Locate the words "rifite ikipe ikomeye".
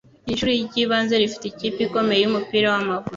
1.21-2.19